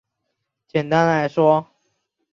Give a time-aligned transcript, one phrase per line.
[0.67, 1.67] 简单来说